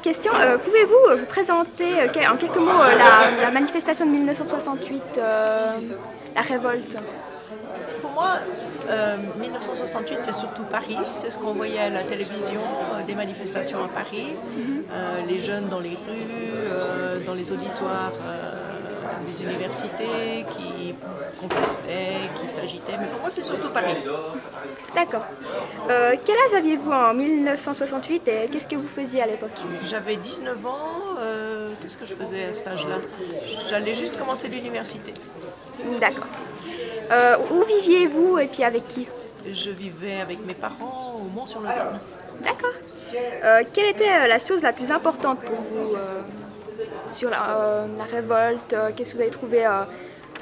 question. 0.00 0.32
Euh, 0.34 0.58
Pouvez-vous 0.58 1.10
euh, 1.10 1.16
vous 1.16 1.26
présenter 1.26 2.00
euh, 2.00 2.30
en 2.32 2.36
quelques 2.36 2.56
mots 2.56 2.82
euh, 2.82 2.96
la, 2.96 3.42
la 3.42 3.50
manifestation 3.50 4.06
de 4.06 4.10
1968, 4.10 5.02
euh, 5.18 5.58
la 6.34 6.40
révolte? 6.40 6.96
Pour 8.00 8.10
moi, 8.12 8.30
euh, 8.90 9.16
1968, 9.40 10.16
c'est 10.20 10.34
surtout 10.34 10.62
Paris. 10.62 10.96
C'est 11.12 11.30
ce 11.30 11.38
qu'on 11.38 11.52
voyait 11.52 11.78
à 11.80 11.90
la 11.90 12.02
télévision, 12.02 12.60
des 13.06 13.14
manifestations 13.14 13.84
à 13.84 13.88
Paris, 13.88 14.28
Euh, 14.92 15.20
les 15.28 15.38
jeunes 15.38 15.68
dans 15.68 15.78
les 15.78 15.90
rues, 16.06 17.22
dans 17.26 17.34
les 17.34 17.52
auditoires 17.52 18.12
des 19.26 19.42
universités 19.42 20.44
qui 20.50 20.94
contestaient, 21.40 22.28
qui 22.40 22.48
s'agitaient. 22.48 22.96
Mais 23.00 23.06
pour 23.06 23.20
moi, 23.20 23.30
c'est 23.30 23.42
surtout 23.42 23.68
Paris. 23.70 23.96
D'accord. 24.94 25.24
Euh, 25.88 26.14
quel 26.24 26.36
âge 26.36 26.54
aviez-vous 26.56 26.90
en 26.90 27.14
1968 27.14 28.28
et 28.28 28.48
qu'est-ce 28.50 28.68
que 28.68 28.76
vous 28.76 28.88
faisiez 28.88 29.22
à 29.22 29.26
l'époque? 29.26 29.50
J'avais 29.82 30.16
19 30.16 30.66
ans. 30.66 31.16
euh, 31.18 31.70
Qu'est-ce 31.82 31.98
que 31.98 32.06
je 32.06 32.14
faisais 32.14 32.44
à 32.44 32.54
cet 32.54 32.66
âge-là? 32.68 32.96
J'allais 33.68 33.94
juste 33.94 34.16
commencer 34.16 34.48
l'université. 34.48 35.14
D'accord. 36.00 36.26
Euh, 37.10 37.36
où 37.50 37.64
viviez-vous 37.64 38.38
et 38.38 38.46
puis 38.46 38.62
avec 38.64 38.86
qui? 38.88 39.06
Je 39.50 39.70
vivais 39.70 40.20
avec 40.20 40.44
mes 40.46 40.54
parents 40.54 41.20
au 41.22 41.28
Mont-sur-Lausanne. 41.34 41.98
D'accord. 42.44 42.70
Quelle 43.74 43.86
était 43.86 44.28
la 44.28 44.38
chose 44.38 44.62
la 44.62 44.72
plus 44.72 44.90
importante 44.90 45.40
pour 45.40 45.56
vous 45.56 45.96
sur 47.10 47.30
la, 47.30 47.56
euh, 47.56 47.86
révolte 48.10 48.72
Euh, 48.72 48.90
Qu'est-ce 48.96 49.10
que 49.10 49.16
vous 49.16 49.22
avez 49.22 49.30
trouvé 49.30 49.66
euh, 49.66 49.84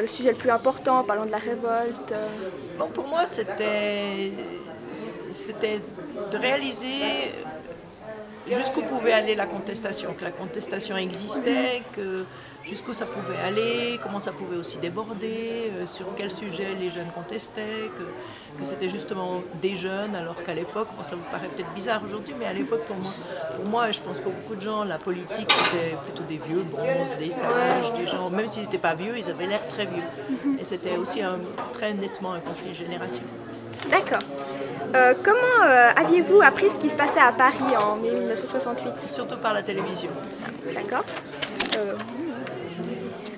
le 0.00 0.06
sujet 0.06 0.30
le 0.30 0.36
plus 0.36 0.50
important 0.50 1.02
parlant 1.04 1.26
de 1.26 1.30
la 1.30 1.38
révolte 1.38 2.14
Bon, 2.78 2.88
pour 2.88 3.06
moi, 3.08 3.26
c'était 3.26 4.32
de 6.32 6.38
réaliser 6.38 7.32
jusqu'où 8.48 8.82
pouvait 8.82 9.12
aller 9.12 9.34
la 9.34 9.46
contestation, 9.46 10.14
que 10.14 10.24
la 10.24 10.30
contestation 10.30 10.96
existait, 10.96 11.82
que 11.94 12.24
jusqu'où 12.64 12.92
ça 12.92 13.06
pouvait 13.06 13.38
aller, 13.38 13.98
comment 14.02 14.20
ça 14.20 14.32
pouvait 14.32 14.56
aussi 14.56 14.78
déborder, 14.78 15.70
euh, 15.72 15.86
sur 15.86 16.06
quel 16.16 16.30
sujet 16.30 16.68
les 16.78 16.90
jeunes 16.90 17.10
contestaient, 17.14 17.90
que, 17.96 18.64
c'était 18.64 18.88
justement 18.90 19.42
des 19.62 19.74
jeunes, 19.74 20.14
alors 20.14 20.42
qu'à 20.42 20.52
l'époque, 20.52 20.88
ça 21.02 21.14
vous 21.14 21.24
paraît 21.30 21.46
peut-être 21.46 21.72
bizarre 21.72 22.02
aujourd'hui, 22.04 22.34
mais 22.38 22.44
à 22.44 22.52
l'époque, 22.52 22.84
pour 22.84 22.96
moi, 22.96 23.12
pour 23.56 23.64
moi, 23.64 23.90
je 23.90 24.00
pense 24.00 24.18
pour 24.18 24.32
beaucoup 24.32 24.54
de 24.54 24.60
gens, 24.60 24.84
la 24.84 24.98
politique, 24.98 25.50
c'était 25.50 25.96
plutôt 26.04 26.24
des 26.24 26.38
vieux 26.46 26.62
bronzes, 26.62 27.16
des 27.18 27.30
sages, 27.30 27.92
des 27.96 28.06
gens, 28.06 28.28
même 28.28 28.48
s'ils 28.48 28.64
n'étaient 28.64 28.76
pas 28.76 28.94
vieux, 28.94 29.16
ils 29.16 29.30
avaient 29.30 29.46
l'air 29.46 29.66
très 29.66 29.86
vieux. 29.86 30.02
Et 30.60 30.64
c'était 30.64 30.98
aussi 30.98 31.20
très 31.72 31.94
nettement 31.94 32.34
un 32.34 32.40
conflit 32.40 32.68
de 32.68 32.74
génération. 32.74 33.22
D'accord. 33.88 34.20
Euh, 34.94 35.14
comment 35.22 35.64
euh, 35.66 35.90
aviez-vous 35.96 36.40
appris 36.42 36.68
ce 36.70 36.76
qui 36.76 36.90
se 36.90 36.96
passait 36.96 37.20
à 37.20 37.32
Paris 37.32 37.76
en 37.78 37.96
1968 37.96 38.92
Surtout 39.12 39.36
par 39.36 39.54
la 39.54 39.62
télévision. 39.62 40.10
D'accord. 40.74 41.04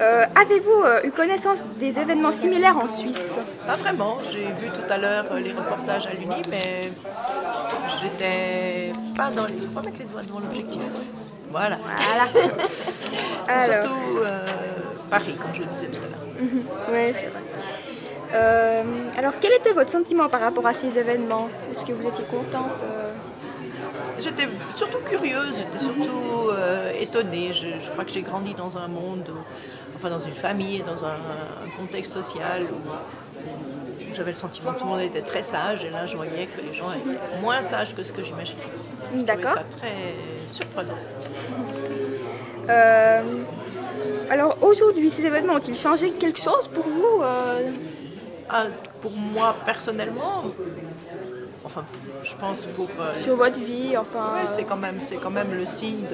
Euh, 0.00 0.24
Avez-vous 0.34 0.82
eu 1.04 1.10
connaissance 1.10 1.58
des 1.78 1.98
événements 1.98 2.32
similaires 2.32 2.76
en 2.78 2.88
Suisse? 2.88 3.34
Pas 3.66 3.76
vraiment. 3.76 4.18
J'ai 4.24 4.46
vu 4.46 4.70
tout 4.72 4.90
à 4.92 4.98
l'heure 4.98 5.26
les 5.36 5.52
reportages 5.52 6.06
à 6.06 6.14
l'Uni, 6.14 6.42
mais 6.50 6.90
j'étais 8.00 8.92
pas 9.16 9.30
dans 9.30 9.46
les. 9.46 9.60
faut 9.60 9.68
pas 9.68 9.82
mettre 9.82 9.98
les 10.00 10.06
doigts 10.06 10.22
devant 10.22 10.40
l'objectif. 10.40 10.82
Voilà. 11.50 11.78
Voilà. 11.78 12.26
C'est 13.46 13.52
Alors. 13.72 13.84
surtout 13.84 14.18
Paris, 15.10 15.36
comme 15.40 15.54
je 15.54 15.60
le 15.60 15.66
disais 15.66 15.86
tout 15.86 16.00
à 16.00 16.08
l'heure. 16.10 16.50
Oui, 16.92 17.14
c'est 17.16 17.26
vrai. 17.26 17.40
Euh, 18.32 18.82
alors, 19.16 19.32
quel 19.40 19.52
était 19.52 19.72
votre 19.72 19.90
sentiment 19.90 20.28
par 20.28 20.40
rapport 20.40 20.66
à 20.66 20.74
ces 20.74 20.98
événements? 20.98 21.48
Est-ce 21.70 21.84
que 21.84 21.92
vous 21.92 22.08
étiez 22.08 22.24
contente 22.24 22.72
euh? 22.82 23.10
J'étais 24.20 24.48
surtout 24.74 24.98
curieuse, 24.98 25.54
j'étais 25.56 25.78
surtout 25.84 26.50
euh, 26.50 26.90
étonnée. 27.00 27.52
Je, 27.52 27.66
je 27.84 27.90
crois 27.90 28.04
que 28.04 28.10
j'ai 28.10 28.22
grandi 28.22 28.54
dans 28.54 28.78
un 28.78 28.88
monde, 28.88 29.28
où- 29.28 29.94
enfin 29.96 30.08
dans 30.10 30.18
une 30.20 30.34
famille 30.34 30.76
et 30.78 30.82
dans 30.82 31.04
un, 31.04 31.08
un 31.10 31.70
contexte 31.78 32.12
social 32.12 32.62
où, 32.72 32.90
où 33.50 34.14
j'avais 34.14 34.30
le 34.30 34.36
sentiment 34.36 34.72
que 34.72 34.78
tout 34.80 34.84
le 34.84 34.90
monde 34.92 35.00
était 35.00 35.20
très 35.20 35.42
sage 35.42 35.84
et 35.84 35.90
là 35.90 36.06
je 36.06 36.16
voyais 36.16 36.46
que 36.46 36.60
les 36.66 36.72
gens 36.72 36.92
étaient 36.92 37.18
moins 37.42 37.60
sages 37.60 37.94
que 37.94 38.02
ce 38.04 38.12
que 38.12 38.22
j'imaginais. 38.22 38.62
D'accord. 39.14 39.54
ça 39.54 39.64
très 39.78 39.92
surprenant. 40.48 40.94
Euh, 42.70 43.22
Alors, 44.30 44.56
aujourd'hui, 44.62 45.10
ces 45.10 45.24
événements 45.24 45.54
ont-ils 45.54 45.76
changé 45.76 46.10
quelque 46.12 46.40
chose 46.40 46.68
pour 46.68 46.84
vous 46.84 47.22
euh? 47.22 47.70
Ah, 48.48 48.64
pour 49.00 49.12
moi 49.12 49.56
personnellement, 49.64 50.44
enfin 51.64 51.84
je 52.22 52.34
pense 52.36 52.66
pour 52.76 52.88
euh, 53.00 53.22
sur 53.22 53.36
votre 53.36 53.58
vie 53.58 53.96
Enfin, 53.96 54.32
c'est 54.46 54.64
quand 54.64 54.76
même, 54.76 55.00
c'est 55.00 55.16
quand 55.16 55.30
même 55.30 55.52
le 55.52 55.64
signe 55.64 56.04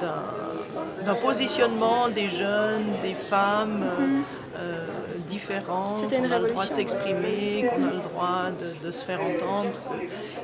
d'un, 0.00 1.14
positionnement 1.14 2.08
des 2.08 2.28
jeunes, 2.28 2.84
des 3.02 3.14
femmes 3.14 3.82
euh, 3.84 4.58
euh, 4.58 4.86
différents, 5.26 5.98
C'était 6.02 6.18
une 6.18 6.28
qu'on 6.28 6.34
a 6.34 6.38
le 6.38 6.48
droit 6.50 6.66
de 6.66 6.72
s'exprimer, 6.72 7.68
qu'on 7.70 7.84
a 7.84 7.90
le 7.90 7.98
droit 7.98 8.42
de, 8.60 8.86
de 8.86 8.92
se 8.92 9.04
faire 9.04 9.20
entendre. 9.20 9.70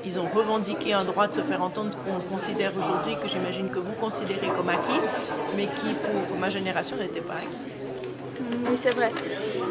Ils 0.04 0.18
ont 0.18 0.28
revendiqué 0.28 0.92
un 0.92 1.04
droit 1.04 1.26
de 1.26 1.34
se 1.34 1.40
faire 1.40 1.62
entendre 1.62 1.90
qu'on 2.04 2.34
considère 2.34 2.72
aujourd'hui, 2.78 3.16
que 3.20 3.28
j'imagine 3.28 3.68
que 3.70 3.78
vous 3.78 3.92
considérez 4.00 4.48
comme 4.56 4.68
acquis, 4.68 5.00
mais 5.56 5.64
qui 5.66 5.94
pour 6.28 6.38
ma 6.38 6.48
génération 6.48 6.96
n'était 6.96 7.20
pas 7.20 7.34
acquis. 7.34 7.91
Oui, 8.68 8.76
c'est 8.76 8.90
vrai. 8.90 9.10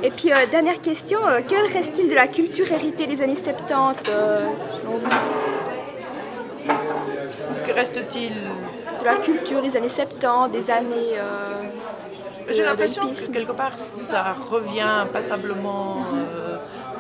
Et 0.03 0.09
puis, 0.11 0.31
euh, 0.31 0.35
dernière 0.49 0.81
question, 0.81 1.19
euh, 1.27 1.41
que 1.41 1.55
reste-t-il 1.73 2.09
de 2.09 2.15
la 2.15 2.27
culture 2.27 2.71
héritée 2.71 3.07
des 3.07 3.21
années 3.21 3.35
70 3.35 4.09
euh, 4.09 4.47
selon 4.79 4.97
vous 4.97 5.07
Que 7.65 7.71
reste-t-il 7.73 8.33
De 9.01 9.05
la 9.05 9.15
culture 9.15 9.61
des 9.61 9.75
années 9.75 9.89
70, 9.89 10.51
des 10.51 10.71
années. 10.71 11.13
euh, 11.17 11.63
J'ai 12.49 12.63
l'impression 12.63 13.03
que 13.09 13.31
quelque 13.31 13.51
part 13.51 13.77
ça 13.77 14.35
revient 14.49 15.05
passablement 15.13 15.97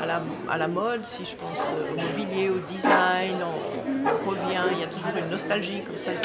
à, 0.01 0.05
la, 0.05 0.21
à 0.49 0.57
la 0.57 0.67
mode, 0.67 1.01
si 1.05 1.23
je 1.25 1.35
pense 1.35 1.59
euh, 1.59 1.91
au 1.93 1.95
mobilier, 2.01 2.49
au 2.49 2.59
design, 2.59 3.35
on, 3.43 4.07
on 4.07 4.29
revient, 4.29 4.61
il 4.73 4.79
y 4.79 4.83
a 4.83 4.87
toujours 4.87 5.11
une 5.17 5.29
nostalgie 5.29 5.81
comme 5.83 5.97
ça 5.97 6.11
des, 6.11 6.17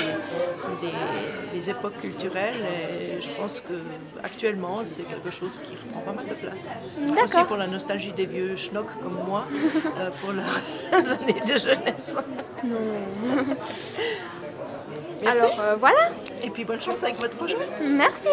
des- 0.86 1.58
des 1.60 1.70
époques 1.70 1.98
culturelles 2.00 2.54
et 2.64 3.20
je 3.20 3.30
pense 3.30 3.60
que 3.60 3.74
actuellement 4.24 4.80
c'est 4.84 5.02
quelque 5.02 5.30
chose 5.30 5.60
qui 5.64 5.74
reprend 5.74 6.00
pas 6.00 6.12
mal 6.12 6.26
de 6.26 6.34
place. 6.34 6.68
Aussi 7.22 7.44
pour 7.44 7.56
la 7.56 7.66
nostalgie 7.66 8.12
des 8.12 8.26
vieux 8.26 8.56
schnocks 8.56 8.94
comme 9.02 9.18
moi, 9.26 9.44
euh, 10.00 10.10
pour 10.20 10.32
leurs 10.38 11.12
années 11.12 11.40
de 11.40 11.58
jeunesse. 11.58 12.16
Merci. 15.22 15.40
Alors, 15.40 15.60
euh, 15.60 15.76
voilà. 15.76 16.10
Et 16.42 16.50
puis 16.50 16.64
bonne 16.64 16.80
chance 16.80 17.02
avec 17.02 17.16
votre 17.16 17.34
projet. 17.36 17.56
Merci. 17.82 18.28